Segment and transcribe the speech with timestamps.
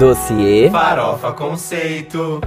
[0.00, 2.40] Dossiê Farofa Conceito.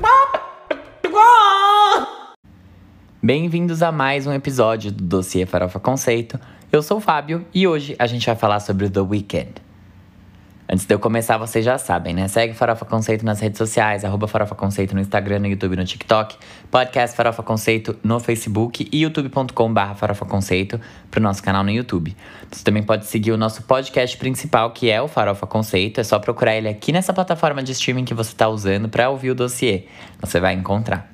[3.22, 6.40] Bem-vindos a mais um episódio do Dossiê Farofa Conceito.
[6.72, 9.54] Eu sou o Fábio e hoje a gente vai falar sobre The Weeknd.
[10.68, 12.30] Antes de eu começar, vocês já sabem, né?
[12.30, 16.38] Segue Farofa Conceito nas redes sociais, arroba Farofa Conceito no Instagram, no YouTube, no TikTok,
[16.72, 20.80] podcast Farofa Conceito no Facebook e youtube.com barra Farofa Conceito
[21.12, 22.16] pro nosso canal no YouTube.
[22.50, 26.00] Você também pode seguir o nosso podcast principal, que é o Farofa Conceito.
[26.00, 29.32] É só procurar ele aqui nessa plataforma de streaming que você está usando para ouvir
[29.32, 29.84] o dossiê.
[30.22, 31.12] Você vai encontrar.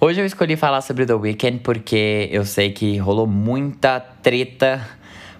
[0.00, 4.80] Hoje eu escolhi falar sobre The Weeknd porque eu sei que rolou muita treta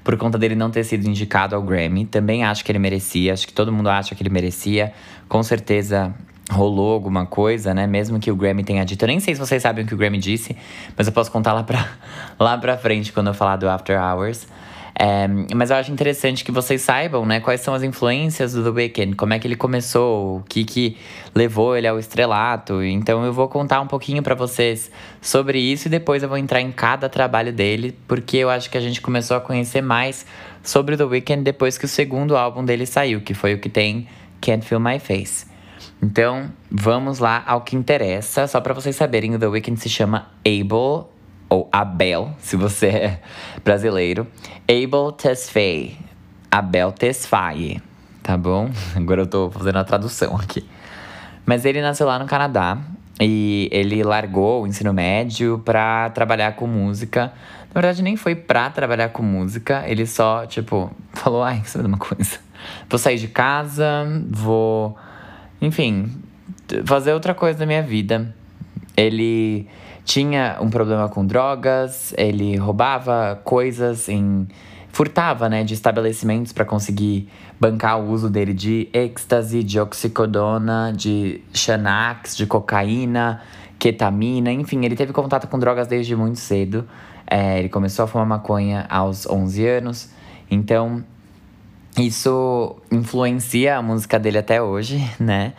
[0.03, 2.07] por conta dele não ter sido indicado ao Grammy.
[2.07, 4.93] Também acho que ele merecia, acho que todo mundo acha que ele merecia.
[5.29, 6.15] Com certeza
[6.51, 7.87] rolou alguma coisa, né?
[7.87, 9.03] Mesmo que o Grammy tenha dito.
[9.05, 10.57] Eu nem sei se vocês sabem o que o Grammy disse,
[10.97, 11.89] mas eu posso contar lá pra,
[12.39, 14.47] lá pra frente quando eu falar do After Hours.
[15.03, 18.69] É, mas eu acho interessante que vocês saibam, né, quais são as influências do The
[18.69, 20.99] Weeknd, como é que ele começou, o que que
[21.35, 22.83] levou ele ao estrelato.
[22.83, 26.61] Então eu vou contar um pouquinho para vocês sobre isso e depois eu vou entrar
[26.61, 30.27] em cada trabalho dele, porque eu acho que a gente começou a conhecer mais
[30.63, 34.07] sobre The Weeknd depois que o segundo álbum dele saiu, que foi o que tem
[34.39, 35.47] Can't Feel My Face.
[36.03, 38.47] Então, vamos lá ao que interessa.
[38.47, 41.09] Só para vocês saberem, o The Weeknd se chama Abel
[41.51, 43.21] ou Abel, se você é
[43.65, 44.27] brasileiro.
[44.69, 45.99] Abel Tesfaye.
[46.51, 47.83] Abel Tesfaye,
[48.23, 48.71] tá bom?
[48.95, 50.65] Agora eu tô fazendo a tradução aqui.
[51.45, 52.79] Mas ele nasceu lá no Canadá
[53.21, 57.33] e ele largou o ensino médio pra trabalhar com música.
[57.75, 61.99] Na verdade, nem foi pra trabalhar com música, ele só, tipo, falou: ai, sabe uma
[61.99, 62.39] coisa?
[62.89, 63.85] Vou sair de casa,
[64.29, 64.97] vou.
[65.61, 66.11] Enfim,
[66.85, 68.35] fazer outra coisa da minha vida.
[68.97, 69.67] Ele
[70.11, 74.49] tinha um problema com drogas, ele roubava coisas em
[74.91, 77.29] furtava, né, de estabelecimentos para conseguir
[77.61, 83.41] bancar o uso dele de êxtase, de oxicodona, de xanax, de cocaína,
[83.79, 86.89] ketamina, enfim, ele teve contato com drogas desde muito cedo.
[87.25, 90.11] É, ele começou a fumar maconha aos 11 anos,
[90.51, 91.05] então
[91.97, 95.53] isso influencia a música dele até hoje, né?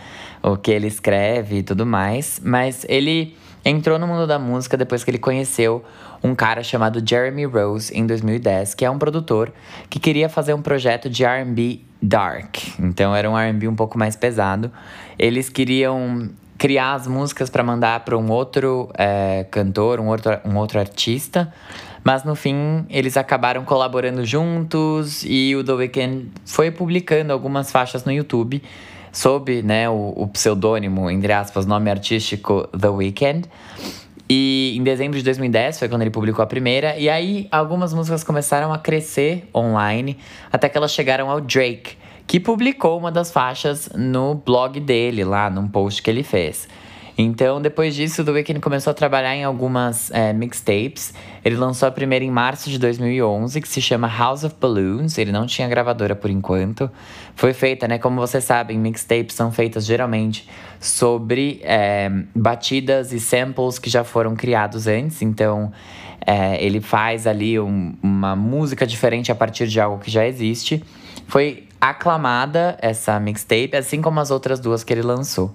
[0.44, 5.04] O que ele escreve e tudo mais, mas ele entrou no mundo da música depois
[5.04, 5.84] que ele conheceu
[6.24, 9.52] um cara chamado Jeremy Rose em 2010, que é um produtor
[9.90, 12.58] que queria fazer um projeto de R&B dark.
[12.80, 14.72] Então era um R&B um pouco mais pesado.
[15.18, 20.58] Eles queriam criar as músicas para mandar para um outro é, cantor, um outro, um
[20.58, 21.52] outro artista.
[22.04, 28.06] Mas no fim, eles acabaram colaborando juntos e o The Weeknd foi publicando algumas faixas
[28.06, 28.62] no YouTube
[29.12, 33.48] sob né, o, o pseudônimo, entre aspas, nome artístico The Weeknd.
[34.30, 36.98] E em dezembro de 2010 foi quando ele publicou a primeira.
[36.98, 40.18] E aí algumas músicas começaram a crescer online,
[40.52, 45.50] até que elas chegaram ao Drake, que publicou uma das faixas no blog dele, lá
[45.50, 46.68] num post que ele fez.
[47.22, 51.14] Então, depois disso, The Weeknd começou a trabalhar em algumas é, mixtapes.
[51.46, 55.18] Ele lançou a primeira em março de 2011, que se chama House of Balloons.
[55.18, 56.90] Ele não tinha gravadora por enquanto.
[57.36, 58.00] Foi feita, né?
[58.00, 60.50] Como vocês sabem, mixtapes são feitas geralmente
[60.80, 65.22] sobre é, batidas e samples que já foram criados antes.
[65.22, 65.72] Então,
[66.26, 70.84] é, ele faz ali um, uma música diferente a partir de algo que já existe.
[71.28, 75.54] Foi aclamada essa mixtape, assim como as outras duas que ele lançou.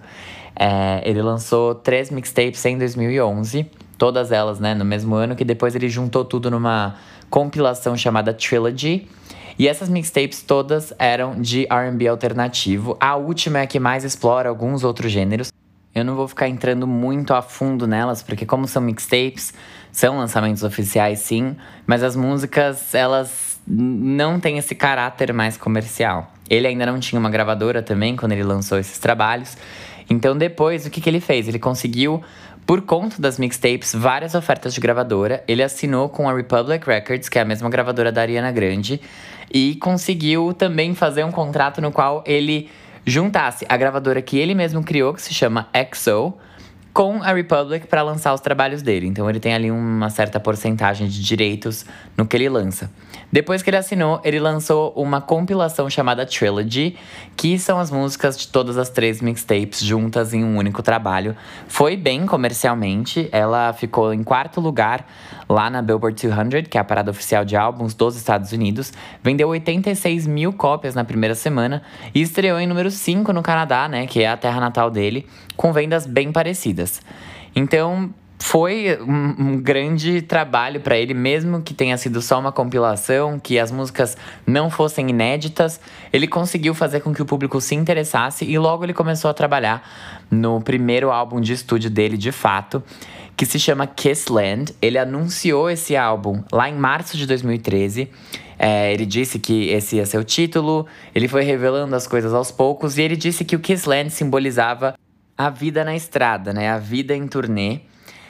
[0.59, 3.67] É, ele lançou três mixtapes em 2011,
[3.99, 6.97] todas elas, né, no mesmo ano, que depois ele juntou tudo numa
[7.29, 9.09] compilação chamada Trilogy.
[9.59, 12.97] E essas mixtapes todas eram de R&B alternativo.
[13.01, 15.51] A última é a que mais explora alguns outros gêneros.
[15.95, 19.55] Eu não vou ficar entrando muito a fundo nelas, porque como são mixtapes,
[19.91, 21.57] são lançamentos oficiais sim,
[21.87, 26.31] mas as músicas, elas não têm esse caráter mais comercial.
[26.51, 29.57] Ele ainda não tinha uma gravadora também quando ele lançou esses trabalhos.
[30.09, 31.49] Então depois, o que, que ele fez?
[31.49, 32.23] Ele conseguiu,
[32.65, 35.43] por conta das mixtapes, várias ofertas de gravadora.
[35.49, 39.01] Ele assinou com a Republic Records, que é a mesma gravadora da Ariana Grande,
[39.53, 42.69] e conseguiu também fazer um contrato no qual ele
[43.05, 46.35] juntasse a gravadora que ele mesmo criou, que se chama XO,
[46.97, 49.07] com a Republic para lançar os trabalhos dele.
[49.07, 51.85] Então ele tem ali uma certa porcentagem de direitos
[52.17, 52.91] no que ele lança.
[53.31, 56.97] Depois que ele assinou, ele lançou uma compilação chamada Trilogy,
[57.37, 61.37] que são as músicas de todas as três mixtapes juntas em um único trabalho.
[61.69, 65.07] Foi bem comercialmente, ela ficou em quarto lugar
[65.47, 68.91] lá na Billboard 200, que é a parada oficial de álbuns dos Estados Unidos.
[69.23, 71.83] Vendeu 86 mil cópias na primeira semana
[72.15, 75.73] e estreou em número 5 no Canadá, né, que é a terra natal dele, com
[75.73, 77.01] vendas bem parecidas.
[77.55, 83.39] Então, foi um, um grande trabalho para ele, mesmo que tenha sido só uma compilação,
[83.39, 84.17] que as músicas
[84.47, 85.81] não fossem inéditas,
[86.13, 89.83] ele conseguiu fazer com que o público se interessasse e logo ele começou a trabalhar
[90.31, 92.83] no primeiro álbum de estúdio dele, de fato,
[93.37, 94.75] que se chama Kissland.
[94.81, 98.11] Ele anunciou esse álbum lá em março de 2013.
[98.59, 102.51] É, ele disse que esse ia ser o título, ele foi revelando as coisas aos
[102.51, 104.95] poucos e ele disse que o Kissland simbolizava
[105.37, 106.71] a vida na estrada, né?
[106.71, 107.81] A vida em turnê.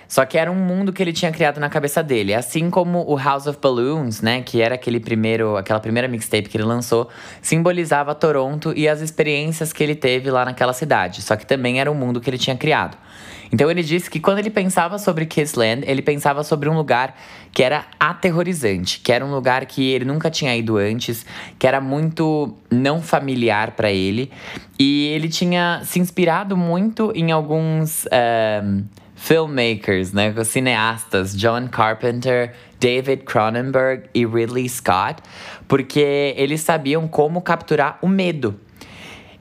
[0.09, 2.33] Só que era um mundo que ele tinha criado na cabeça dele.
[2.33, 4.43] Assim como o House of Balloons, né?
[4.43, 7.09] Que era aquele primeiro, aquela primeira mixtape que ele lançou,
[7.43, 11.23] simbolizava Toronto e as experiências que ele teve lá naquela cidade.
[11.23, 12.97] Só que também era um mundo que ele tinha criado.
[13.53, 17.17] Então ele disse que quando ele pensava sobre Kissland, ele pensava sobre um lugar
[17.53, 21.25] que era aterrorizante, que era um lugar que ele nunca tinha ido antes,
[21.59, 24.31] que era muito não familiar para ele.
[24.79, 28.05] E ele tinha se inspirado muito em alguns.
[28.63, 28.85] Um,
[29.17, 35.23] filmmakers, né, cineastas, John Carpenter, David Cronenberg e Ridley Scott,
[35.67, 38.61] porque eles sabiam como capturar o medo.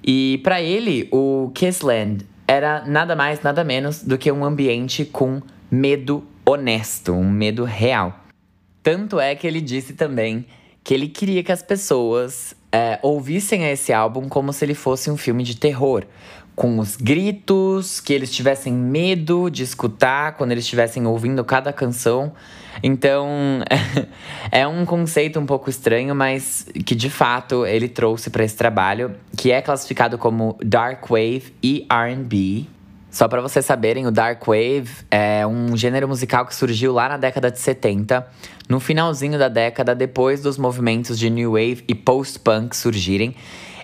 [0.02, 5.42] E para ele, o Kissland era nada mais, nada menos do que um ambiente com
[5.70, 8.20] medo honesto, um medo real.
[8.84, 10.46] Tanto é que ele disse também
[10.84, 15.18] que ele queria que as pessoas é, ouvissem esse álbum como se ele fosse um
[15.18, 16.06] filme de terror,
[16.56, 22.32] com os gritos, que eles tivessem medo de escutar quando eles estivessem ouvindo cada canção.
[22.84, 23.28] Então,
[24.52, 29.16] é um conceito um pouco estranho, mas que de fato ele trouxe para esse trabalho,
[29.36, 32.66] que é classificado como dark wave e R&B.
[33.10, 37.18] Só para vocês saberem, o dark wave é um gênero musical que surgiu lá na
[37.18, 38.28] década de 70,
[38.68, 43.34] no finalzinho da década, depois dos movimentos de new wave e post-punk surgirem.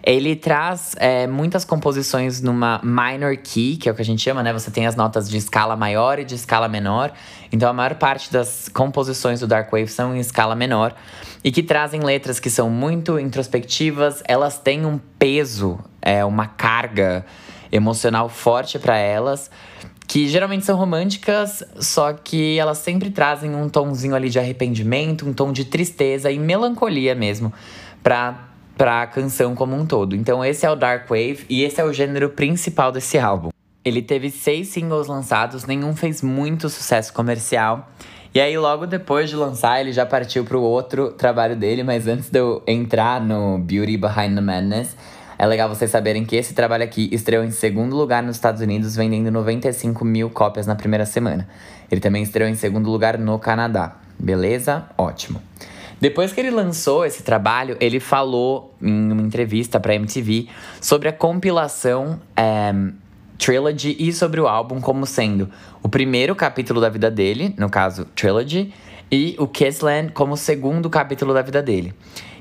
[0.03, 4.41] Ele traz é, muitas composições numa minor key, que é o que a gente chama,
[4.41, 4.51] né?
[4.51, 7.11] Você tem as notas de escala maior e de escala menor.
[7.51, 10.95] Então a maior parte das composições do Dark Wave são em escala menor
[11.43, 17.25] e que trazem letras que são muito introspectivas, elas têm um peso, é, uma carga
[17.71, 19.49] emocional forte para elas
[20.11, 25.31] que geralmente são românticas, só que elas sempre trazem um tomzinho ali de arrependimento, um
[25.31, 27.53] tom de tristeza e melancolia mesmo,
[28.03, 28.50] para
[28.81, 30.15] para a canção como um todo.
[30.15, 33.49] Então esse é o Dark Wave e esse é o gênero principal desse álbum.
[33.85, 37.91] Ele teve seis singles lançados, nenhum fez muito sucesso comercial.
[38.33, 41.83] E aí, logo depois de lançar, ele já partiu para o outro trabalho dele.
[41.83, 44.97] Mas antes de eu entrar no Beauty Behind the Madness,
[45.37, 48.95] é legal vocês saberem que esse trabalho aqui estreou em segundo lugar nos Estados Unidos,
[48.95, 51.47] vendendo 95 mil cópias na primeira semana.
[51.91, 53.97] Ele também estreou em segundo lugar no Canadá.
[54.17, 54.87] Beleza?
[54.97, 55.39] Ótimo.
[56.01, 60.47] Depois que ele lançou esse trabalho, ele falou em uma entrevista para MTV
[60.81, 62.73] sobre a compilação é,
[63.37, 65.47] Trilogy e sobre o álbum como sendo
[65.83, 68.73] o primeiro capítulo da vida dele, no caso Trilogy,
[69.11, 71.93] e o Kissland como o segundo capítulo da vida dele.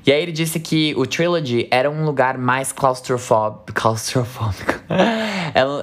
[0.06, 3.72] E aí ele disse que o Trilogy era um lugar mais claustrofóbico.
[3.74, 4.80] claustrofóbico.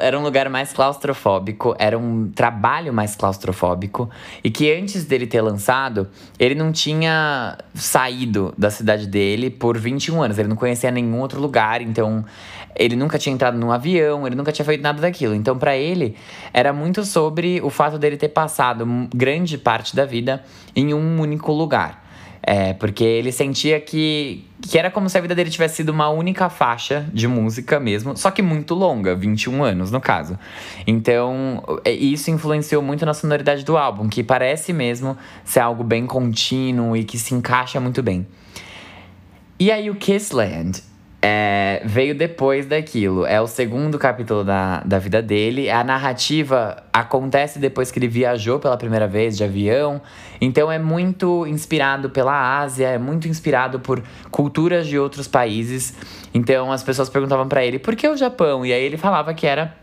[0.01, 4.09] era um lugar mais claustrofóbico, era um trabalho mais claustrofóbico.
[4.43, 6.07] E que antes dele ter lançado,
[6.39, 10.39] ele não tinha saído da cidade dele por 21 anos.
[10.39, 12.25] Ele não conhecia nenhum outro lugar, então
[12.75, 15.35] ele nunca tinha entrado num avião, ele nunca tinha feito nada daquilo.
[15.35, 16.15] Então, para ele,
[16.51, 20.43] era muito sobre o fato dele ter passado grande parte da vida
[20.75, 22.06] em um único lugar.
[22.49, 26.07] É, porque ele sentia que, que era como se a vida dele tivesse sido uma
[26.07, 30.39] única faixa de música mesmo, só que muito longa, 21 anos no caso.
[30.87, 36.07] Então, é, isso influenciou muito na sonoridade do álbum, que parece mesmo ser algo bem
[36.07, 38.25] contínuo e que se encaixa muito bem.
[39.59, 40.81] E aí o Kissland
[41.29, 43.25] é, veio depois daquilo.
[43.25, 45.69] É o segundo capítulo da, da vida dele.
[45.69, 50.01] A narrativa acontece depois que ele viajou pela primeira vez de avião.
[50.39, 55.93] Então é muito inspirado pela Ásia, é muito inspirado por culturas de outros países.
[56.33, 58.65] Então as pessoas perguntavam para ele por que o Japão?
[58.65, 59.75] E aí ele falava que era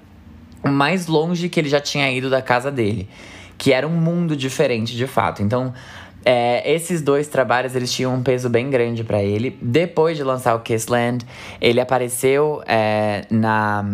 [0.65, 3.07] o mais longe que ele já tinha ido da casa dele.
[3.59, 5.43] Que era um mundo diferente de fato.
[5.43, 5.75] Então
[6.25, 9.59] é, esses dois trabalhos eles tinham um peso bem grande para ele.
[9.61, 11.25] Depois de lançar o Kissland,
[11.61, 13.85] ele apareceu é, na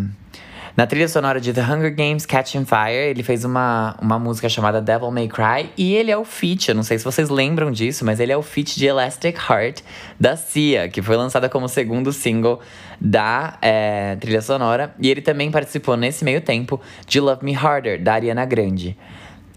[0.76, 4.80] na trilha sonora de The Hunger Games Catching Fire, ele fez uma, uma música chamada
[4.80, 5.70] Devil May Cry.
[5.76, 8.36] E ele é o feat, eu não sei se vocês lembram disso, mas ele é
[8.36, 9.80] o feat de Elastic Heart
[10.18, 12.60] da Cia, que foi lançada como segundo single
[13.00, 14.94] da é, trilha sonora.
[14.98, 18.96] E ele também participou nesse meio tempo de Love Me Harder, da Ariana Grande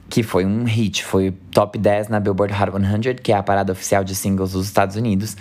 [0.10, 3.72] que foi um hit, foi top 10 na Billboard Hot 100, que é a parada
[3.72, 5.36] oficial de singles dos Estados Unidos.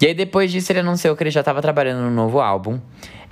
[0.00, 2.78] E aí depois disso ele anunciou que ele já estava trabalhando no novo álbum.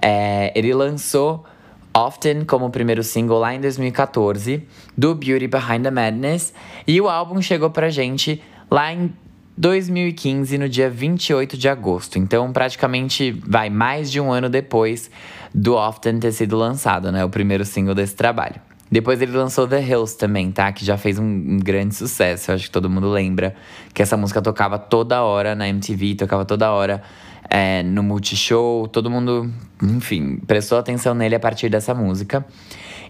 [0.00, 1.44] É, ele lançou
[1.92, 4.62] Often como primeiro single lá em 2014,
[4.96, 6.54] do Beauty Behind the Madness,
[6.86, 9.12] e o álbum chegou pra gente lá em
[9.58, 12.18] 2015, no dia 28 de agosto.
[12.18, 15.10] Então, praticamente vai mais de um ano depois
[15.52, 17.24] do Often ter sido lançado, né?
[17.24, 18.69] O primeiro single desse trabalho.
[18.90, 20.73] Depois ele lançou The Hills também, tá?
[20.73, 22.50] Que já fez um, um, grande sucesso.
[22.50, 23.54] Eu acho que todo mundo lembra
[23.94, 27.00] que essa música tocava toda hora na MTV, tocava toda hora
[27.49, 28.88] é, no Multishow.
[28.88, 29.49] Todo mundo,
[29.80, 32.44] enfim, prestou atenção nele a partir dessa música.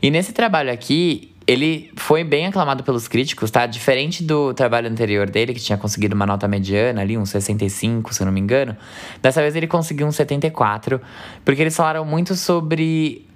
[0.02, 3.66] E nesse trabalho aqui, ele foi bem aclamado pelos críticos, tá?
[3.66, 8.22] Diferente do trabalho anterior dele, que tinha conseguido uma nota mediana ali, um 65, se
[8.22, 8.76] eu não me engano.
[9.20, 11.00] Dessa vez ele conseguiu um 74,
[11.44, 13.26] porque eles falaram muito sobre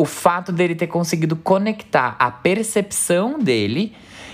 [0.00, 3.92] o fato dele ter conseguido conectar a percepção dele.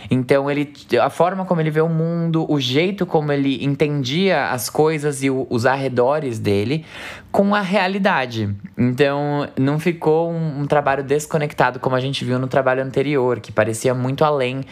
[0.08, 4.70] Então, ele, a forma como ele vê o mundo, o jeito como ele entendia as
[4.70, 6.85] coisas e o, os arredores dele
[7.32, 8.54] com a realidade.
[8.78, 13.50] Então, não ficou um, um trabalho desconectado como a gente viu no trabalho anterior, que
[13.50, 14.64] parecia muito além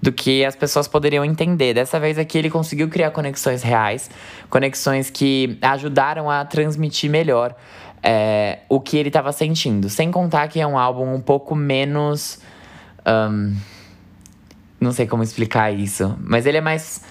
[0.00, 1.74] do que as pessoas poderiam entender.
[1.74, 4.10] Dessa vez aqui ele conseguiu criar conexões reais,
[4.48, 7.54] conexões que ajudaram a transmitir melhor
[8.02, 9.88] é, o que ele estava sentindo.
[9.88, 12.40] Sem contar que é um álbum um pouco menos.
[13.06, 13.56] Um,
[14.80, 17.02] não sei como explicar isso, mas ele é mais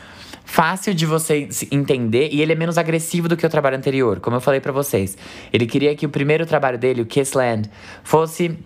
[0.46, 4.38] fácil de você entender e ele é menos agressivo do que o trabalho anterior, como
[4.38, 5.18] eu falei para vocês.
[5.52, 7.70] Ele queria que o primeiro trabalho dele, o Kissland,
[8.04, 8.58] fosse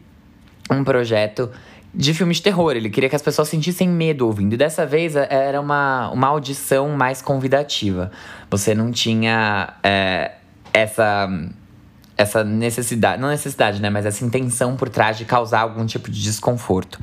[0.69, 1.49] um projeto
[1.93, 2.75] de filme de terror.
[2.75, 4.53] Ele queria que as pessoas sentissem medo ouvindo.
[4.53, 8.11] E dessa vez é, era uma, uma audição mais convidativa.
[8.49, 10.33] Você não tinha é,
[10.73, 11.27] essa
[12.21, 16.21] essa necessidade, não necessidade, né, mas essa intenção por trás de causar algum tipo de
[16.21, 16.99] desconforto.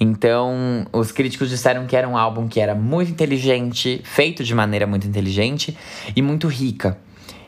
[0.00, 4.86] Então, os críticos disseram que era um álbum que era muito inteligente, feito de maneira
[4.86, 5.76] muito inteligente
[6.14, 6.96] e muito rica.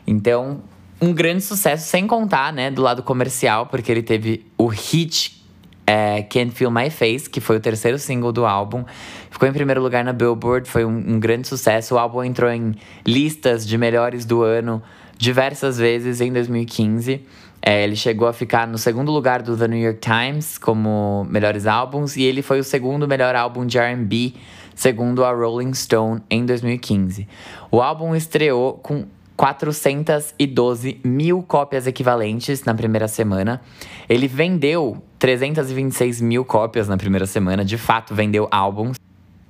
[0.05, 0.61] Então,
[1.01, 5.41] um grande sucesso, sem contar, né, do lado comercial, porque ele teve o hit
[5.87, 8.83] é, Can't Feel My Face, que foi o terceiro single do álbum.
[9.29, 11.95] Ficou em primeiro lugar na Billboard, foi um, um grande sucesso.
[11.95, 12.75] O álbum entrou em
[13.05, 14.81] listas de melhores do ano
[15.21, 17.23] diversas vezes em 2015.
[17.61, 21.67] É, ele chegou a ficar no segundo lugar do The New York Times como melhores
[21.67, 24.33] álbuns e ele foi o segundo melhor álbum de R&B,
[24.73, 27.27] segundo a Rolling Stone em 2015.
[27.69, 29.05] O álbum estreou com
[29.37, 33.61] 412 mil cópias equivalentes na primeira semana.
[34.09, 38.97] Ele vendeu 326 mil cópias na primeira semana, de fato vendeu álbuns.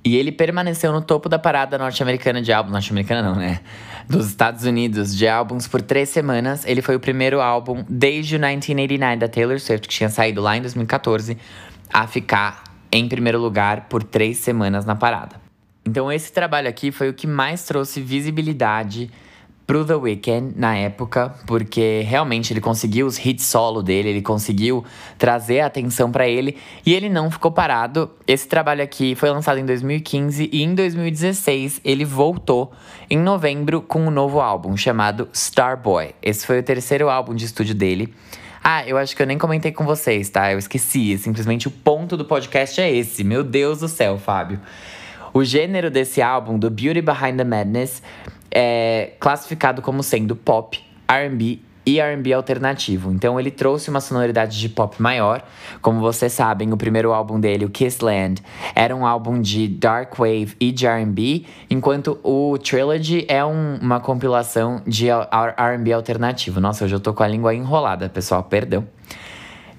[0.04, 2.72] E ele permaneceu no topo da parada norte-americana de álbuns.
[2.72, 3.60] Norte-americana não, né?
[4.08, 6.64] Dos Estados Unidos de álbuns por três semanas.
[6.66, 10.56] Ele foi o primeiro álbum desde o 1989 da Taylor Swift, que tinha saído lá
[10.56, 11.36] em 2014,
[11.92, 15.40] a ficar em primeiro lugar por três semanas na parada.
[15.84, 19.10] Então esse trabalho aqui foi o que mais trouxe visibilidade
[19.66, 24.84] pro The Weeknd na época, porque realmente ele conseguiu os hits solo dele, ele conseguiu
[25.16, 28.10] trazer a atenção para ele e ele não ficou parado.
[28.26, 32.72] Esse trabalho aqui foi lançado em 2015 e em 2016 ele voltou
[33.08, 36.14] em novembro com um novo álbum chamado Starboy.
[36.22, 38.12] Esse foi o terceiro álbum de estúdio dele.
[38.64, 40.52] Ah, eu acho que eu nem comentei com vocês, tá?
[40.52, 41.18] Eu esqueci.
[41.18, 43.24] Simplesmente o ponto do podcast é esse.
[43.24, 44.60] Meu Deus do céu, Fábio.
[45.34, 48.02] O gênero desse álbum, do Beauty Behind the Madness,
[48.54, 50.78] é classificado como sendo pop,
[51.08, 53.10] RB e R&B alternativo.
[53.12, 55.42] Então ele trouxe uma sonoridade de pop maior.
[55.80, 58.42] Como vocês sabem, o primeiro álbum dele, o Kissland,
[58.74, 64.00] era um álbum de dark wave e de R&B, enquanto o Trilogy é um, uma
[64.00, 66.60] compilação de R&B alternativo.
[66.60, 68.86] Nossa, hoje eu tô com a língua enrolada, pessoal, perdão.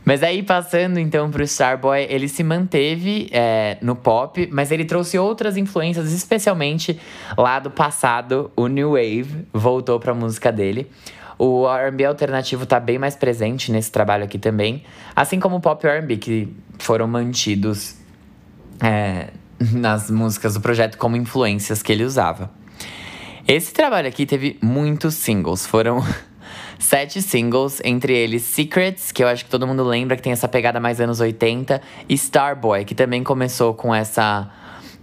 [0.06, 5.18] Mas aí, passando então pro Starboy, ele se manteve é, no pop, mas ele trouxe
[5.18, 7.00] outras influências, especialmente
[7.38, 10.90] lá do passado, o New Wave voltou pra música dele.
[11.38, 14.84] O R&B alternativo tá bem mais presente nesse trabalho aqui também,
[15.16, 17.96] assim como o pop R&B, que foram mantidos
[18.82, 19.30] é,
[19.72, 22.52] nas músicas do projeto como influências que ele usava.
[23.48, 26.02] Esse trabalho aqui teve muitos singles, foram
[26.80, 30.48] sete singles, entre eles Secrets, que eu acho que todo mundo lembra que tem essa
[30.48, 34.50] pegada mais anos 80, e Starboy, que também começou com essa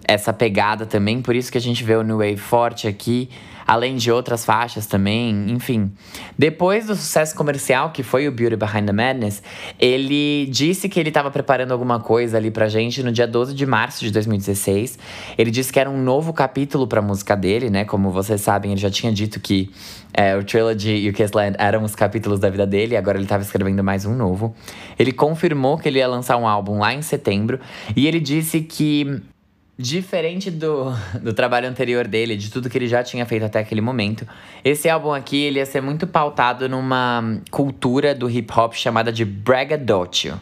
[0.08, 3.28] essa pegada também, por isso que a gente vê o New Wave forte aqui
[3.70, 5.92] além de outras faixas também, enfim.
[6.36, 9.40] Depois do sucesso comercial, que foi o Beauty Behind the Madness,
[9.78, 13.64] ele disse que ele estava preparando alguma coisa ali pra gente no dia 12 de
[13.64, 14.98] março de 2016.
[15.38, 17.84] Ele disse que era um novo capítulo pra música dele, né?
[17.84, 19.70] Como vocês sabem, ele já tinha dito que
[20.12, 23.44] é, o Trilogy e o Kissland eram os capítulos da vida dele, agora ele estava
[23.44, 24.52] escrevendo mais um novo.
[24.98, 27.60] Ele confirmou que ele ia lançar um álbum lá em setembro,
[27.94, 29.22] e ele disse que
[29.80, 33.80] Diferente do, do trabalho anterior dele, de tudo que ele já tinha feito até aquele
[33.80, 34.28] momento,
[34.62, 39.24] esse álbum aqui ele ia ser muito pautado numa cultura do hip hop chamada de
[39.24, 40.38] braggadocio,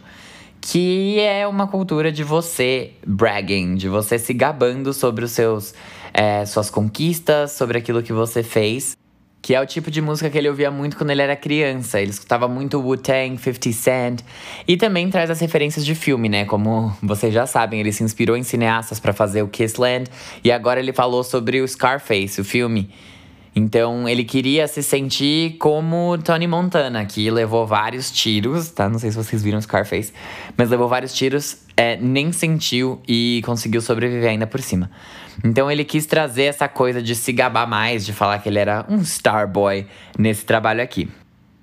[0.60, 5.72] que é uma cultura de você bragging, de você se gabando sobre os seus
[6.12, 8.96] é, suas conquistas, sobre aquilo que você fez.
[9.40, 12.00] Que é o tipo de música que ele ouvia muito quando ele era criança.
[12.00, 14.20] Ele escutava muito Wu-Tang, 50 Cent.
[14.66, 16.44] E também traz as referências de filme, né?
[16.44, 20.10] Como vocês já sabem, ele se inspirou em cineastas para fazer o Kissland.
[20.42, 22.90] E agora ele falou sobre o Scarface, o filme.
[23.58, 28.88] Então ele queria se sentir como Tony Montana, que levou vários tiros, tá?
[28.88, 30.12] Não sei se vocês viram Scarface,
[30.56, 34.88] mas levou vários tiros, é, nem sentiu e conseguiu sobreviver ainda por cima.
[35.44, 38.84] Então ele quis trazer essa coisa de se gabar mais, de falar que ele era
[38.88, 39.86] um star boy
[40.18, 41.08] nesse trabalho aqui.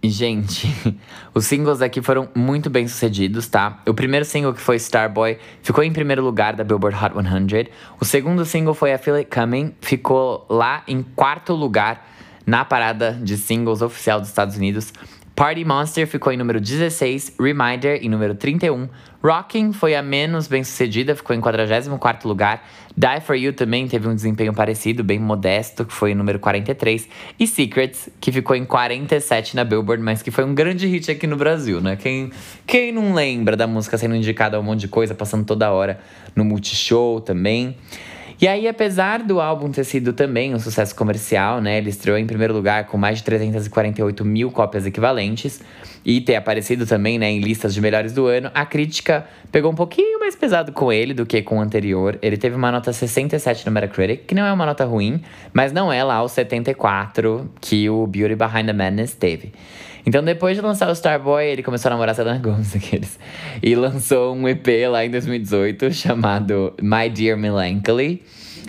[0.09, 0.67] Gente,
[1.33, 3.79] os singles aqui foram muito bem sucedidos, tá?
[3.87, 7.67] O primeiro single, que foi Starboy, ficou em primeiro lugar da Billboard Hot 100.
[7.99, 12.07] O segundo single foi I Feel It Coming, ficou lá em quarto lugar
[12.45, 14.93] na parada de singles oficial dos Estados Unidos.
[15.35, 18.87] Party Monster ficou em número 16, Reminder em número 31,
[19.21, 22.65] Rocking foi a menos bem sucedida, ficou em 44 lugar,
[22.95, 27.09] Die For You também teve um desempenho parecido, bem modesto, que foi em número 43,
[27.37, 31.27] e Secrets, que ficou em 47 na Billboard, mas que foi um grande hit aqui
[31.27, 31.97] no Brasil, né?
[31.97, 32.31] Quem,
[32.65, 35.99] quem não lembra da música sendo indicada a um monte de coisa, passando toda hora
[36.33, 37.75] no Multishow também.
[38.41, 41.77] E aí, apesar do álbum ter sido também um sucesso comercial, né?
[41.77, 45.61] Ele estreou em primeiro lugar com mais de 348 mil cópias equivalentes
[46.05, 49.75] e ter aparecido também né, em listas de melhores do ano, a crítica pegou um
[49.75, 52.19] pouquinho mais pesado com ele do que com o anterior.
[52.21, 55.91] Ele teve uma nota 67 no Metacritic, que não é uma nota ruim, mas não
[55.91, 59.51] é lá o 74 que o Beauty Behind the Madness teve.
[60.05, 63.19] Então, depois de lançar o Starboy, ele começou a namorar Selena Gomez, aqueles.
[63.61, 68.21] E lançou um EP lá em 2018 chamado My Dear Melancholy.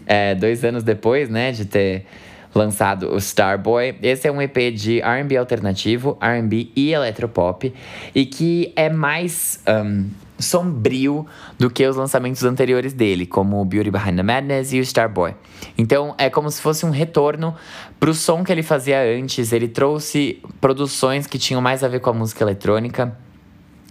[0.06, 2.06] É, dois anos depois, né, de ter
[2.54, 3.96] lançado o Starboy.
[4.02, 7.72] Esse é um EP de R&B alternativo, R&B e eletropop.
[8.14, 9.62] E que é mais...
[9.68, 10.06] Um,
[10.38, 11.26] sombrio
[11.58, 15.34] do que os lançamentos anteriores dele, como o Beauty Behind the Madness e o Starboy.
[15.76, 17.54] Então é como se fosse um retorno
[17.98, 19.52] pro som que ele fazia antes.
[19.52, 23.16] Ele trouxe produções que tinham mais a ver com a música eletrônica.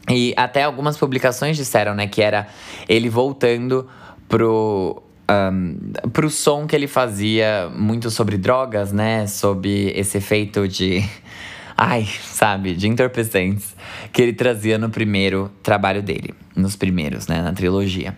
[0.10, 2.48] E até algumas publicações disseram, né, que era
[2.88, 3.88] ele voltando
[4.30, 9.28] pro um, pro som que ele fazia muito sobre drogas, né?
[9.28, 11.04] Sobre esse efeito de
[11.76, 13.76] ai, sabe, de entorpecentes
[14.14, 18.16] que ele trazia no primeiro trabalho dele, nos primeiros, né, na trilogia.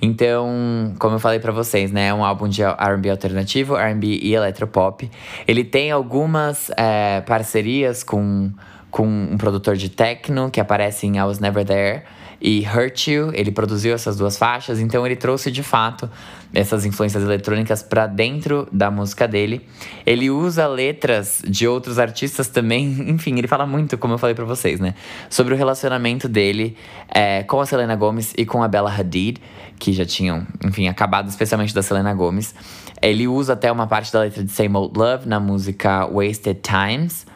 [0.00, 4.34] Então, como eu falei para vocês, né, é um álbum de R&B alternativo, R&B e
[4.34, 5.10] eletropop.
[5.46, 8.50] Ele tem algumas é, parcerias com,
[8.90, 12.02] com um produtor de techno que aparece em I Was Never There
[12.40, 13.30] e Hurt You.
[13.32, 16.10] Ele produziu essas duas faixas, então ele trouxe de fato
[16.56, 19.66] essas influências eletrônicas para dentro da música dele.
[20.06, 22.86] Ele usa letras de outros artistas também.
[23.12, 24.94] Enfim, ele fala muito, como eu falei para vocês, né?
[25.28, 26.74] Sobre o relacionamento dele
[27.08, 29.38] é, com a Selena Gomez e com a Bella Hadid,
[29.78, 32.54] que já tinham, enfim, acabado, especialmente da Selena Gomez.
[33.02, 37.26] Ele usa até uma parte da letra de Same Old Love na música Wasted Times.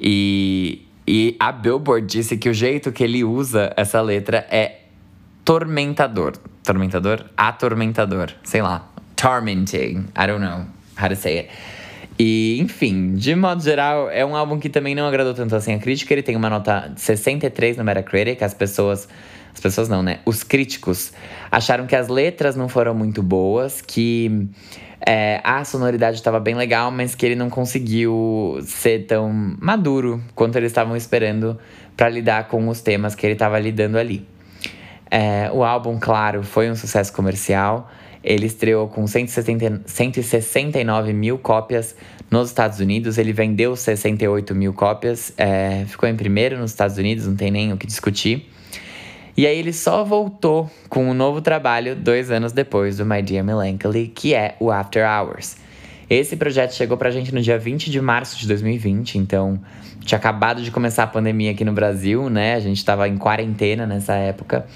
[0.00, 4.80] E, e a Billboard disse que o jeito que ele usa essa letra é
[5.44, 6.32] tormentador.
[6.62, 7.26] Tormentador?
[7.36, 8.32] Atormentador.
[8.42, 8.88] Sei lá.
[9.16, 10.06] Tormenting.
[10.16, 11.50] I don't know how to say it.
[12.18, 15.78] E, enfim, de modo geral, é um álbum que também não agradou tanto assim a
[15.78, 16.14] crítica.
[16.14, 18.42] Ele tem uma nota 63 no Metacritic.
[18.42, 19.08] As pessoas.
[19.52, 20.18] As pessoas não, né?
[20.26, 21.12] Os críticos
[21.50, 24.48] acharam que as letras não foram muito boas, que
[25.06, 29.30] é, a sonoridade estava bem legal, mas que ele não conseguiu ser tão
[29.60, 31.56] maduro quanto eles estavam esperando
[31.96, 34.26] para lidar com os temas que ele estava lidando ali.
[35.16, 37.88] É, o álbum, claro, foi um sucesso comercial.
[38.20, 41.94] Ele estreou com 170, 169 mil cópias
[42.28, 43.16] nos Estados Unidos.
[43.16, 45.32] Ele vendeu 68 mil cópias.
[45.38, 48.50] É, ficou em primeiro nos Estados Unidos, não tem nem o que discutir.
[49.36, 53.44] E aí ele só voltou com um novo trabalho dois anos depois do My Dear
[53.44, 55.56] Melancholy, que é o After Hours.
[56.10, 59.60] Esse projeto chegou pra gente no dia 20 de março de 2020, então
[60.04, 62.54] tinha acabado de começar a pandemia aqui no Brasil, né?
[62.54, 64.66] A gente tava em quarentena nessa época.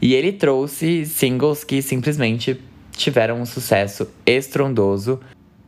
[0.00, 2.60] E ele trouxe singles que simplesmente
[2.92, 5.20] tiveram um sucesso estrondoso.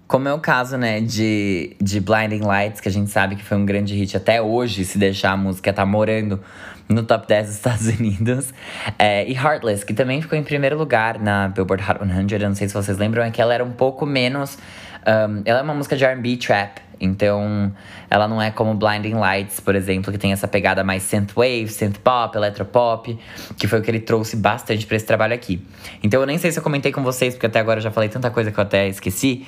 [0.06, 3.58] Como é o caso, né, de, de Blinding Lights, que a gente sabe que foi
[3.58, 6.40] um grande hit até hoje, se deixar a música tá morando
[6.88, 8.52] no top 10 dos Estados Unidos.
[8.98, 12.40] É, e Heartless, que também ficou em primeiro lugar na Billboard Hot 100.
[12.40, 14.58] Eu não sei se vocês lembram, é que ela era um pouco menos.
[15.06, 16.80] Um, ela é uma música de RB trap.
[17.00, 17.72] Então,
[18.10, 22.36] ela não é como Blinding Lights, por exemplo, que tem essa pegada mais synthwave, synthpop,
[22.36, 23.18] electropop,
[23.56, 25.62] que foi o que ele trouxe bastante para esse trabalho aqui.
[26.02, 28.08] Então, eu nem sei se eu comentei com vocês, porque até agora eu já falei
[28.08, 29.46] tanta coisa que eu até esqueci.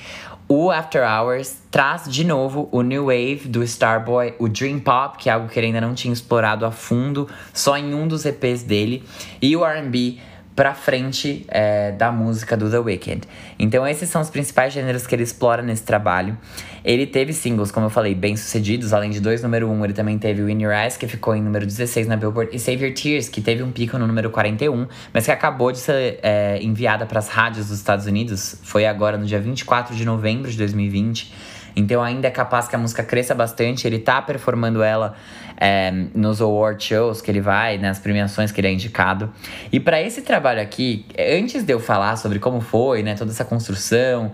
[0.53, 5.31] O After Hours traz de novo o New Wave do Starboy, o Dream Pop, que
[5.31, 8.65] é algo que ele ainda não tinha explorado a fundo, só em um dos EPs
[8.65, 9.05] dele,
[9.41, 10.19] e o R&B
[10.55, 13.23] pra frente é, da música do The Weeknd.
[13.59, 16.37] Então esses são os principais gêneros que ele explora nesse trabalho.
[16.85, 19.93] Ele teve singles, como eu falei, bem sucedidos, além de dois número 1, um, ele
[19.93, 22.95] também teve In Your Eyes, que ficou em número 16 na Billboard, e Save Your
[22.95, 27.05] Tears, que teve um pico no número 41, mas que acabou de ser é, enviada
[27.05, 28.57] para as rádios dos Estados Unidos.
[28.63, 31.33] Foi agora no dia 24 de novembro de 2020.
[31.75, 33.87] Então ainda é capaz que a música cresça bastante.
[33.87, 35.15] Ele tá performando ela
[35.57, 39.33] é, nos award shows que ele vai, nas premiações que ele é indicado.
[39.71, 43.45] E para esse trabalho aqui, antes de eu falar sobre como foi, né, toda essa
[43.45, 44.33] construção,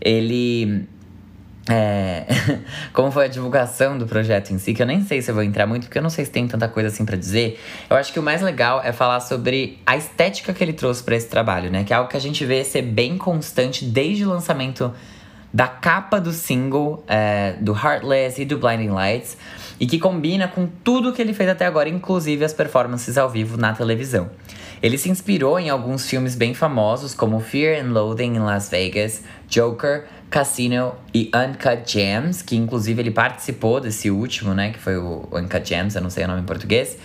[0.00, 0.86] ele
[1.68, 2.24] é,
[2.92, 5.44] como foi a divulgação do projeto em si, que eu nem sei se eu vou
[5.44, 7.60] entrar muito, porque eu não sei se tem tanta coisa assim para dizer.
[7.88, 11.16] Eu acho que o mais legal é falar sobre a estética que ele trouxe para
[11.16, 11.84] esse trabalho, né?
[11.84, 14.92] Que é algo que a gente vê ser bem constante desde o lançamento
[15.52, 19.36] da capa do single é, do Heartless e do Blinding Lights
[19.80, 23.56] e que combina com tudo que ele fez até agora, inclusive as performances ao vivo
[23.56, 24.30] na televisão.
[24.82, 29.22] Ele se inspirou em alguns filmes bem famosos, como Fear and Loathing em Las Vegas,
[29.48, 35.28] Joker, Casino e Uncut Gems, que inclusive ele participou desse último, né, que foi o
[35.32, 36.96] Uncut Gems, eu não sei o nome em português.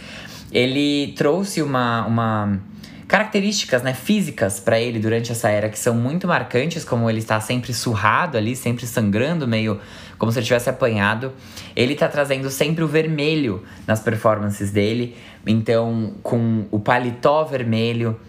[0.51, 2.59] Ele trouxe uma, uma
[3.07, 7.39] características né, físicas para ele durante essa era que são muito marcantes, como ele está
[7.39, 9.79] sempre surrado ali, sempre sangrando, meio
[10.17, 11.31] como se ele tivesse apanhado.
[11.75, 15.15] Ele está trazendo sempre o vermelho nas performances dele,
[15.45, 18.19] então com o paletó vermelho,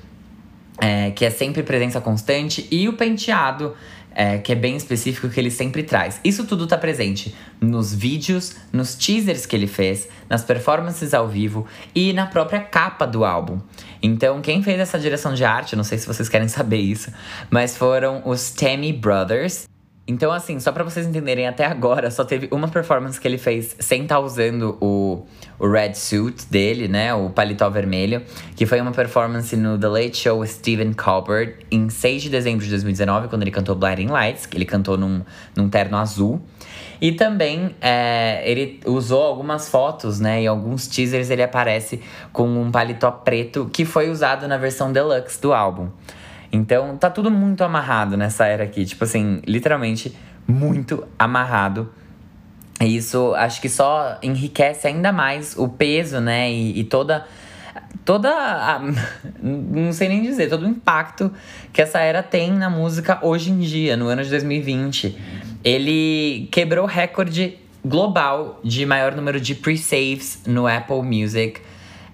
[0.78, 3.74] é, que é sempre presença constante, e o penteado
[4.18, 6.18] é, que é bem específico que ele sempre traz.
[6.24, 11.66] Isso tudo tá presente nos vídeos, nos teasers que ele fez, nas performances ao vivo
[11.94, 13.60] e na própria capa do álbum.
[14.02, 17.12] Então, quem fez essa direção de arte, não sei se vocês querem saber isso,
[17.50, 19.68] mas foram os Tammy Brothers.
[20.08, 23.74] Então, assim, só para vocês entenderem, até agora só teve uma performance que ele fez
[23.80, 25.26] sem estar tá usando o,
[25.58, 27.12] o red suit dele, né?
[27.12, 28.22] O paletó vermelho,
[28.54, 32.70] que foi uma performance no The Late Show Stephen Colbert em 6 de dezembro de
[32.70, 35.22] 2019, quando ele cantou Blinding Lights, que ele cantou num,
[35.56, 36.40] num terno azul.
[37.00, 40.42] E também é, ele usou algumas fotos, né?
[40.42, 42.00] E alguns teasers ele aparece
[42.32, 45.88] com um paletó preto que foi usado na versão deluxe do álbum.
[46.50, 48.84] Então tá tudo muito amarrado nessa era aqui.
[48.84, 50.14] Tipo assim, literalmente
[50.46, 51.92] muito amarrado.
[52.80, 56.50] E isso acho que só enriquece ainda mais o peso, né?
[56.50, 57.26] E, e toda.
[58.04, 58.30] Toda.
[58.30, 58.80] A,
[59.42, 61.32] não sei nem dizer, todo o impacto
[61.72, 65.16] que essa era tem na música hoje em dia, no ano de 2020.
[65.64, 71.60] Ele quebrou o recorde global de maior número de pre-saves no Apple Music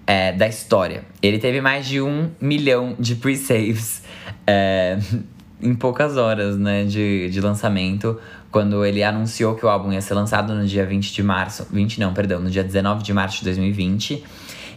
[0.05, 1.03] é, da história.
[1.21, 4.02] Ele teve mais de um milhão de pre-saves
[4.45, 4.99] é,
[5.61, 8.19] em poucas horas né, de, de lançamento,
[8.51, 11.67] quando ele anunciou que o álbum ia ser lançado no dia 20 de março.
[11.71, 14.23] 20 não, perdão, no dia 19 de março de 2020.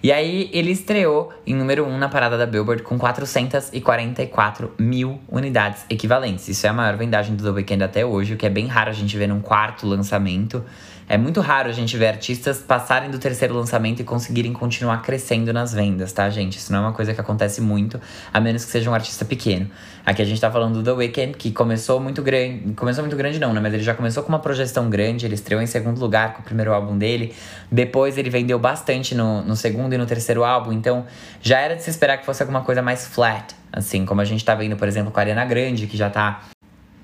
[0.03, 5.85] E aí ele estreou em número 1 na parada da Billboard com 444 mil unidades
[5.91, 6.49] equivalentes.
[6.49, 8.91] Isso é a maior vendagem do The Weeknd até hoje, o que é bem raro
[8.91, 10.65] a gente ver num quarto lançamento.
[11.09, 15.53] É muito raro a gente ver artistas passarem do terceiro lançamento e conseguirem continuar crescendo
[15.53, 16.59] nas vendas, tá, gente?
[16.59, 18.01] Isso não é uma coisa que acontece muito,
[18.35, 19.71] a menos que seja um artista pequeno.
[20.05, 22.73] Aqui a gente tá falando do The Weeknd, que começou muito grande.
[22.75, 23.61] Começou muito grande, não, né?
[23.61, 26.45] Mas ele já começou com uma projeção grande, ele estreou em segundo lugar com o
[26.45, 27.33] primeiro álbum dele.
[27.71, 31.07] Depois ele vendeu bastante no, no segundo e no terceiro álbum, então
[31.41, 33.55] já era de se esperar que fosse alguma coisa mais flat.
[33.73, 36.43] Assim, como a gente tá vendo, por exemplo, com a Ariana Grande, que já tá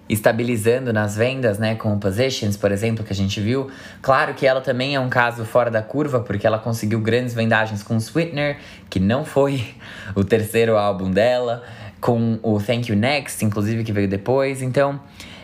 [0.09, 3.71] estabilizando nas vendas, né, com o Positions, por exemplo, que a gente viu.
[4.01, 7.83] Claro que ela também é um caso fora da curva, porque ela conseguiu grandes vendagens
[7.83, 8.59] com Sweetener,
[8.91, 9.65] que não foi
[10.15, 11.63] o terceiro álbum dela,
[12.01, 14.61] com o Thank You Next, inclusive, que veio depois.
[14.61, 15.01] Então,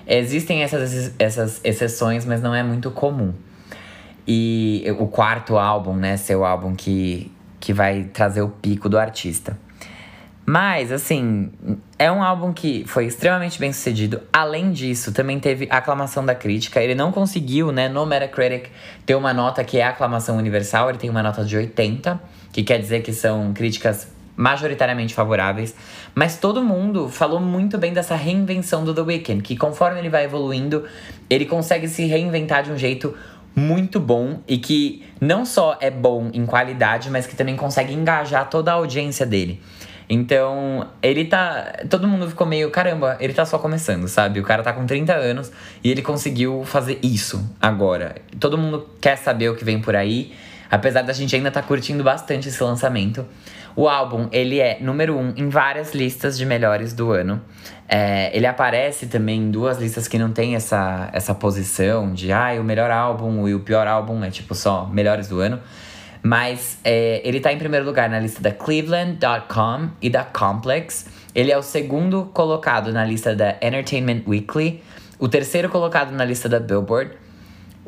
[0.06, 3.32] existem essas, essas exceções, mas não é muito comum.
[4.26, 9.56] E o quarto álbum, né, o álbum que, que vai trazer o pico do artista.
[10.50, 11.50] Mas, assim,
[11.98, 14.22] é um álbum que foi extremamente bem sucedido.
[14.32, 16.82] Além disso, também teve aclamação da crítica.
[16.82, 18.70] Ele não conseguiu, né, no Metacritic,
[19.04, 20.88] ter uma nota que é aclamação universal.
[20.88, 22.18] Ele tem uma nota de 80,
[22.50, 25.74] que quer dizer que são críticas majoritariamente favoráveis.
[26.14, 30.24] Mas todo mundo falou muito bem dessa reinvenção do The Weeknd, que conforme ele vai
[30.24, 30.82] evoluindo,
[31.28, 33.14] ele consegue se reinventar de um jeito
[33.54, 38.48] muito bom e que não só é bom em qualidade, mas que também consegue engajar
[38.48, 39.60] toda a audiência dele.
[40.08, 41.74] Então, ele tá.
[41.90, 44.40] Todo mundo ficou meio, caramba, ele tá só começando, sabe?
[44.40, 45.52] O cara tá com 30 anos
[45.84, 48.16] e ele conseguiu fazer isso agora.
[48.40, 50.32] Todo mundo quer saber o que vem por aí,
[50.70, 53.26] apesar da gente ainda tá curtindo bastante esse lançamento.
[53.76, 57.40] O álbum, ele é número um em várias listas de melhores do ano.
[57.86, 62.56] É, ele aparece também em duas listas que não tem essa, essa posição de ah,
[62.58, 65.60] o melhor álbum e o pior álbum é tipo só melhores do ano.
[66.22, 71.06] Mas é, ele tá em primeiro lugar na lista da Cleveland.com e da Complex.
[71.34, 74.82] Ele é o segundo colocado na lista da Entertainment Weekly,
[75.18, 77.12] o terceiro colocado na lista da Billboard,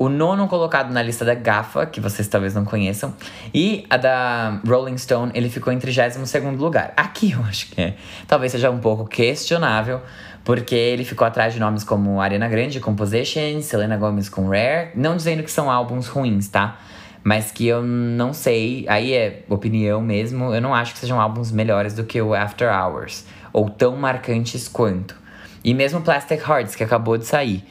[0.01, 3.15] o nono colocado na lista da GAFA, que vocês talvez não conheçam,
[3.53, 6.95] e a da Rolling Stone, ele ficou em 32 lugar.
[6.97, 7.95] Aqui eu acho que é,
[8.27, 10.01] talvez seja um pouco questionável,
[10.43, 15.17] porque ele ficou atrás de nomes como Ariana Grande, Composition, Selena Gomez com Rare, não
[15.17, 16.79] dizendo que são álbuns ruins, tá?
[17.23, 21.53] Mas que eu não sei, aí é opinião mesmo, eu não acho que sejam álbuns
[21.53, 25.17] melhores do que o After Hours, ou tão marcantes quanto.
[25.63, 27.63] E mesmo Plastic Hearts, que acabou de sair.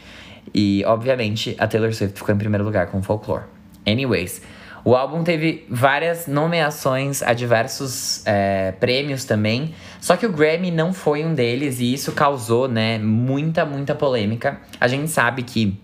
[0.53, 3.45] E, obviamente, a Taylor Swift ficou em primeiro lugar com Folklore.
[3.85, 4.41] Anyways,
[4.83, 9.73] o álbum teve várias nomeações a diversos é, prêmios também.
[9.99, 14.59] Só que o Grammy não foi um deles e isso causou, né, muita, muita polêmica.
[14.79, 15.79] A gente sabe que,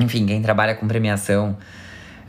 [0.00, 1.56] enfim, quem trabalha com premiação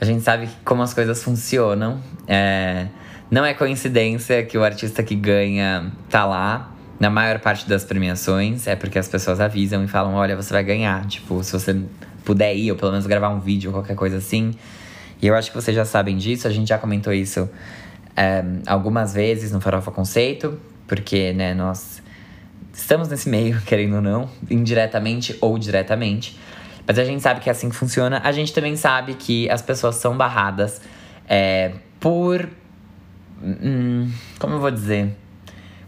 [0.01, 2.01] a gente sabe como as coisas funcionam.
[2.27, 2.87] É,
[3.29, 6.71] não é coincidência que o artista que ganha tá lá.
[6.99, 10.63] Na maior parte das premiações é porque as pessoas avisam e falam: olha, você vai
[10.63, 11.05] ganhar.
[11.05, 11.79] Tipo, se você
[12.25, 14.55] puder ir, ou pelo menos gravar um vídeo qualquer coisa assim.
[15.21, 17.47] E eu acho que vocês já sabem disso, a gente já comentou isso
[18.17, 22.01] é, algumas vezes no Farofa Conceito, porque, né, nós
[22.73, 26.39] estamos nesse meio, querendo ou não, indiretamente ou diretamente.
[26.91, 28.19] Mas a gente sabe que é assim que funciona.
[28.21, 30.81] A gente também sabe que as pessoas são barradas
[31.25, 32.49] é, por.
[33.41, 35.15] Hum, como eu vou dizer?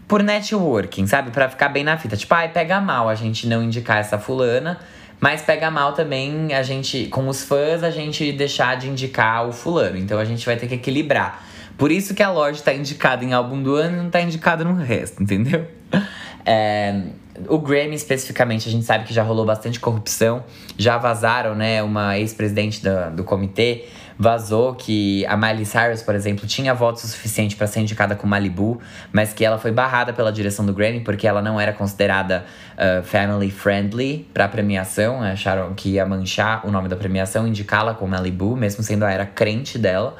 [0.08, 1.30] Por networking, sabe?
[1.30, 2.16] Para ficar bem na fita.
[2.16, 4.80] Tipo, ai, pega mal a gente não indicar essa fulana.
[5.20, 9.52] Mas pega mal também a gente, com os fãs, a gente deixar de indicar o
[9.52, 9.98] fulano.
[9.98, 11.44] Então a gente vai ter que equilibrar.
[11.76, 14.64] Por isso que a loja tá indicada em álbum do ano e não tá indicada
[14.64, 15.68] no resto, entendeu?
[16.46, 17.00] É,
[17.48, 20.44] o Grammy especificamente, a gente sabe que já rolou bastante corrupção.
[20.78, 21.82] Já vazaram, né?
[21.82, 23.84] Uma ex-presidente do, do comitê
[24.16, 28.80] vazou que a Miley Cyrus, por exemplo, tinha votos suficiente para ser indicada com Malibu,
[29.12, 32.44] mas que ela foi barrada pela direção do Grammy porque ela não era considerada
[32.74, 35.20] uh, family friendly para a premiação.
[35.20, 39.26] Acharam que ia manchar o nome da premiação, indicá-la com Malibu, mesmo sendo a era
[39.26, 40.16] crente dela.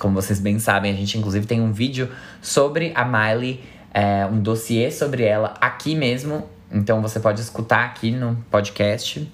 [0.00, 2.10] Como vocês bem sabem, a gente inclusive tem um vídeo
[2.42, 3.62] sobre a Miley,
[3.94, 9.30] é, um dossiê sobre ela aqui mesmo então você pode escutar aqui no podcast.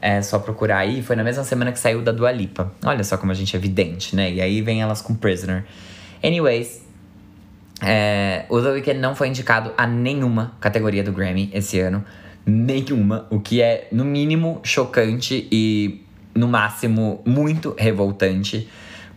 [0.00, 1.00] É só procurar aí.
[1.00, 2.72] Foi na mesma semana que saiu da Dua Lipa.
[2.84, 4.32] Olha só como a gente é evidente, né?
[4.32, 5.64] E aí vem elas com Prisoner.
[6.24, 6.82] Anyways,
[7.80, 12.04] é, o The Weeknd não foi indicado a nenhuma categoria do Grammy esse ano.
[12.44, 13.26] Nenhuma.
[13.30, 18.68] O que é, no mínimo, chocante e, no máximo, muito revoltante.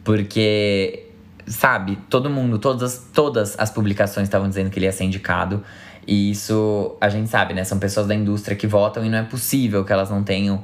[0.04, 1.08] Porque,
[1.48, 5.64] sabe, todo mundo, todas, todas as publicações estavam dizendo que ele ia ser indicado.
[6.08, 7.64] E isso a gente sabe, né?
[7.64, 10.64] São pessoas da indústria que votam e não é possível que elas não tenham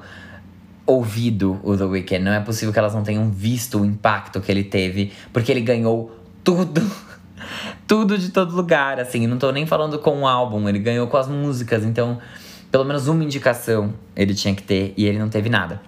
[0.86, 2.24] ouvido o The Weeknd.
[2.24, 5.62] Não é possível que elas não tenham visto o impacto que ele teve, porque ele
[5.62, 6.82] ganhou tudo.
[7.88, 9.26] tudo de todo lugar, assim.
[9.26, 11.84] Não tô nem falando com o álbum, ele ganhou com as músicas.
[11.84, 12.20] Então,
[12.72, 15.82] pelo menos uma indicação ele tinha que ter e ele não teve nada.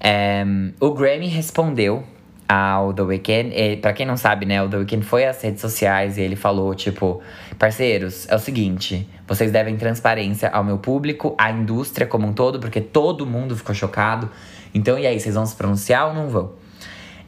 [0.00, 0.44] É,
[0.80, 2.04] o Grammy respondeu
[2.48, 3.52] ao The Weeknd.
[3.54, 6.34] E, pra quem não sabe, né, o The Weeknd foi às redes sociais e ele
[6.34, 7.20] falou, tipo,
[7.58, 12.58] parceiros, é o seguinte, vocês devem transparência ao meu público, à indústria como um todo,
[12.58, 14.30] porque todo mundo ficou chocado.
[14.72, 16.52] Então, e aí, vocês vão se pronunciar ou não vão?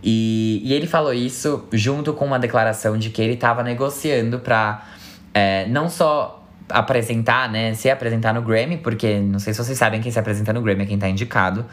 [0.02, 4.86] E, e ele falou isso junto com uma declaração de que ele estava negociando pra
[5.34, 10.00] é, não só apresentar, né, se apresentar no Grammy, porque não sei se vocês sabem
[10.00, 11.66] quem se apresenta no Grammy é quem tá indicado.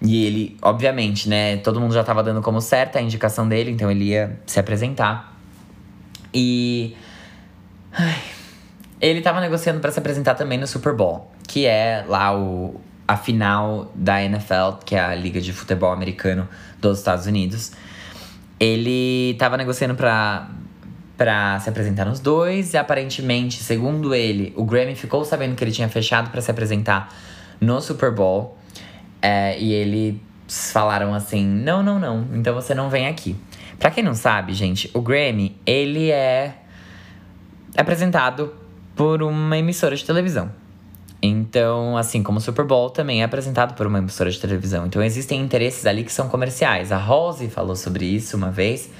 [0.00, 1.56] E ele, obviamente, né?
[1.56, 5.36] Todo mundo já tava dando como certa a indicação dele, então ele ia se apresentar.
[6.32, 6.96] E.
[7.92, 8.22] Ai,
[9.00, 13.16] ele tava negociando para se apresentar também no Super Bowl, que é lá o, a
[13.16, 16.48] final da NFL, que é a Liga de Futebol Americano
[16.80, 17.72] dos Estados Unidos.
[18.58, 20.48] Ele tava negociando pra,
[21.16, 25.70] pra se apresentar nos dois, e aparentemente, segundo ele, o Grammy ficou sabendo que ele
[25.70, 27.14] tinha fechado para se apresentar
[27.60, 28.57] no Super Bowl.
[29.20, 30.16] É, e eles
[30.72, 33.36] falaram assim: não, não, não, então você não vem aqui.
[33.78, 36.56] Pra quem não sabe, gente, o Grammy, ele é
[37.76, 38.52] apresentado
[38.96, 40.50] por uma emissora de televisão.
[41.20, 44.86] Então, assim como o Super Bowl também é apresentado por uma emissora de televisão.
[44.86, 46.92] Então, existem interesses ali que são comerciais.
[46.92, 48.90] A Rose falou sobre isso uma vez.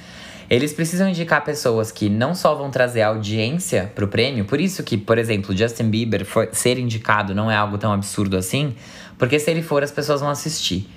[0.49, 4.97] Eles precisam indicar pessoas que não só vão trazer audiência pro prêmio, por isso que,
[4.97, 8.73] por exemplo, Justin Bieber ser indicado não é algo tão absurdo assim,
[9.19, 10.89] porque se ele for, as pessoas vão assistir.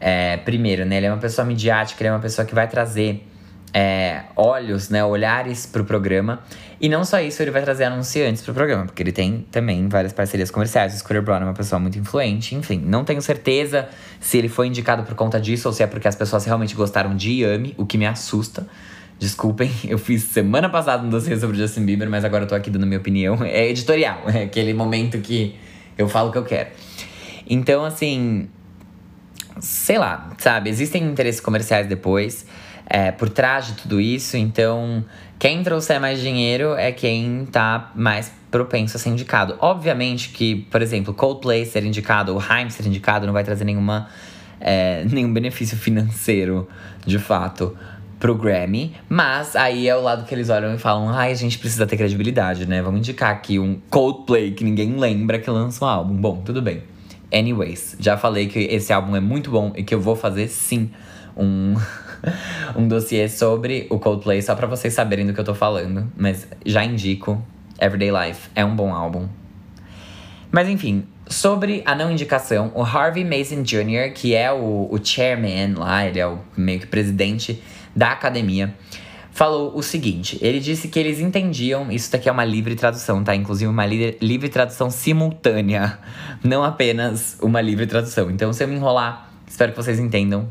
[0.00, 0.96] É, primeiro, né?
[0.96, 3.24] Ele é uma pessoa midiática, ele é uma pessoa que vai trazer
[3.74, 6.40] é, olhos, né, olhares para o programa.
[6.80, 9.88] E não só isso, ele vai trazer anunciantes para o programa, porque ele tem também
[9.88, 10.94] várias parcerias comerciais.
[10.94, 12.80] O Scooter Braun é uma pessoa muito influente, enfim.
[12.84, 13.88] Não tenho certeza
[14.20, 17.14] se ele foi indicado por conta disso ou se é porque as pessoas realmente gostaram
[17.16, 18.66] de Yami, o que me assusta.
[19.18, 22.70] Desculpem, eu fiz semana passada um dossiê sobre Justin Bieber, mas agora eu tô aqui
[22.70, 23.42] dando minha opinião.
[23.42, 25.56] É editorial, é aquele momento que
[25.98, 26.70] eu falo o que eu quero.
[27.48, 28.48] Então, assim,
[29.60, 30.70] sei lá, sabe?
[30.70, 32.46] Existem interesses comerciais depois
[32.88, 34.36] é, por trás de tudo isso.
[34.36, 35.04] Então,
[35.38, 39.56] quem trouxer mais dinheiro é quem tá mais propenso a ser indicado.
[39.60, 44.08] Obviamente que, por exemplo, Coldplay ser indicado ou Haim ser indicado não vai trazer nenhuma,
[44.60, 46.68] é, nenhum benefício financeiro,
[47.04, 47.76] de fato,
[48.18, 48.94] pro Grammy.
[49.08, 51.96] Mas aí é o lado que eles olham e falam: ai, a gente precisa ter
[51.96, 52.80] credibilidade, né?
[52.80, 56.14] Vamos indicar aqui um Coldplay que ninguém lembra que lança um álbum.
[56.14, 56.82] Bom, tudo bem.
[57.32, 60.90] Anyways, já falei que esse álbum é muito bom e que eu vou fazer sim
[61.36, 61.74] um.
[62.74, 66.10] um dossiê sobre o Coldplay, só para vocês saberem do que eu tô falando.
[66.16, 67.42] Mas já indico.
[67.80, 69.28] Everyday Life é um bom álbum.
[70.50, 75.74] Mas enfim, sobre a não indicação, o Harvey Mason Jr., que é o, o chairman
[75.74, 77.62] lá, ele é o meio que presidente
[77.94, 78.74] da academia,
[79.38, 83.36] falou o seguinte: ele disse que eles entendiam, isso daqui é uma livre tradução, tá?
[83.36, 85.96] Inclusive uma li livre tradução simultânea,
[86.42, 88.32] não apenas uma livre tradução.
[88.32, 90.50] Então, se eu me enrolar, espero que vocês entendam.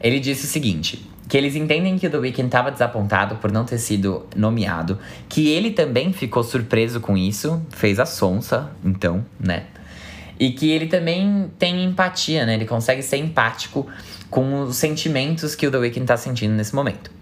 [0.00, 3.64] Ele disse o seguinte: que eles entendem que o The Weeknd estava desapontado por não
[3.64, 4.96] ter sido nomeado,
[5.28, 9.64] que ele também ficou surpreso com isso, fez a sonsa, então, né?
[10.38, 12.54] E que ele também tem empatia, né?
[12.54, 13.88] Ele consegue ser empático
[14.30, 17.17] com os sentimentos que o The Weeknd tá sentindo nesse momento.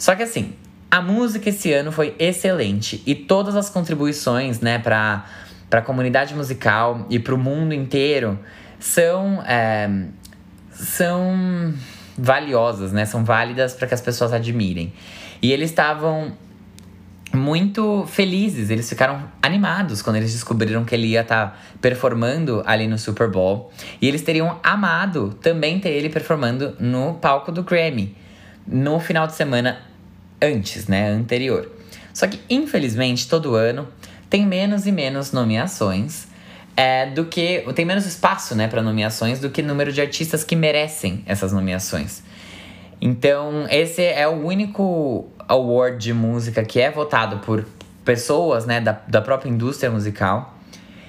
[0.00, 0.54] Só que assim,
[0.90, 5.26] a música esse ano foi excelente e todas as contribuições, né, para
[5.70, 8.38] a comunidade musical e para o mundo inteiro
[8.78, 9.90] são é,
[10.70, 11.74] são
[12.16, 13.04] valiosas, né?
[13.04, 14.90] São válidas para que as pessoas admirem.
[15.42, 16.32] E eles estavam
[17.34, 22.88] muito felizes, eles ficaram animados quando eles descobriram que ele ia estar tá performando ali
[22.88, 23.70] no Super Bowl.
[24.00, 28.16] E eles teriam amado também ter ele performando no palco do Grammy
[28.66, 29.89] no final de semana
[30.42, 31.70] antes, né, anterior.
[32.12, 33.88] Só que infelizmente todo ano
[34.28, 36.28] tem menos e menos nomeações
[36.76, 37.64] é, do que.
[37.74, 42.22] Tem menos espaço, né, para nomeações do que número de artistas que merecem essas nomeações.
[43.00, 47.66] Então, esse é o único award de música que é votado por
[48.04, 50.56] pessoas, né, da, da própria indústria musical.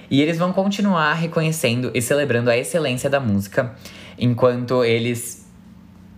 [0.10, 3.74] E eles vão continuar reconhecendo e celebrando a excelência da música,
[4.20, 5.41] enquanto eles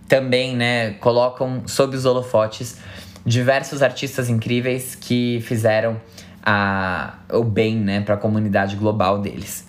[0.08, 2.76] também, né, colocam sob os holofotes
[3.24, 6.00] diversos artistas incríveis que fizeram
[6.44, 9.66] a, o bem né, para a comunidade global deles.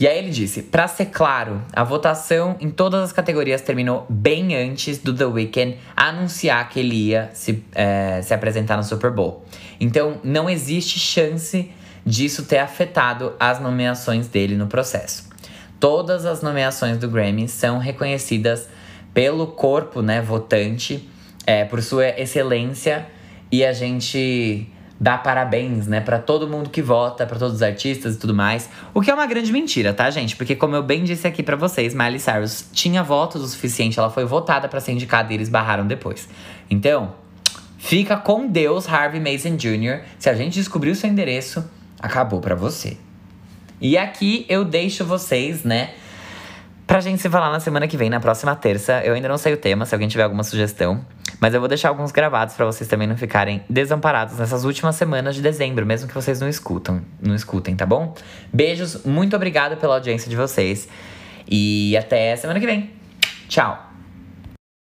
[0.00, 4.54] E aí ele disse: para ser claro, a votação em todas as categorias terminou bem
[4.54, 9.44] antes do The Weeknd anunciar que ele ia se, é, se apresentar no Super Bowl.
[9.80, 11.72] Então não existe chance
[12.06, 15.28] disso ter afetado as nomeações dele no processo.
[15.80, 18.68] Todas as nomeações do Grammy são reconhecidas
[19.18, 21.08] pelo corpo né, votante
[21.44, 23.04] é, por sua excelência
[23.50, 24.68] e a gente
[25.00, 28.70] dá parabéns, né, para todo mundo que vota, para todos os artistas e tudo mais.
[28.94, 30.36] O que é uma grande mentira, tá, gente?
[30.36, 34.08] Porque como eu bem disse aqui para vocês, Miley Cyrus tinha votos o suficiente, ela
[34.08, 36.28] foi votada para ser indicada e eles barraram depois.
[36.70, 37.14] Então,
[37.76, 40.04] fica com Deus, Harvey Mason Jr.
[40.16, 42.96] Se a gente descobrir o seu endereço, acabou para você.
[43.80, 45.90] E aqui eu deixo vocês, né,
[46.88, 49.02] pra gente se falar na semana que vem, na próxima terça.
[49.04, 51.04] Eu ainda não sei o tema, se alguém tiver alguma sugestão.
[51.38, 55.36] Mas eu vou deixar alguns gravados para vocês também não ficarem desamparados nessas últimas semanas
[55.36, 58.14] de dezembro, mesmo que vocês não escutam, não escutem, tá bom?
[58.52, 60.88] Beijos, muito obrigada pela audiência de vocês
[61.46, 62.90] e até semana que vem.
[63.48, 63.87] Tchau.